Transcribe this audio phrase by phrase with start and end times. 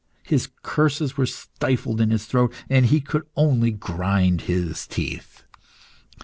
[0.23, 5.43] His curses were stifled in his throat, and he could only grind his teeth.